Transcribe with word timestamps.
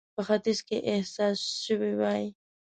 په 0.15 0.21
ختیځ 0.27 0.59
کې 0.67 0.77
احساس 0.93 1.37
سوې 1.65 1.91
وای. 1.99 2.23